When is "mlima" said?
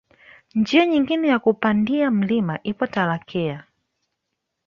2.11-2.59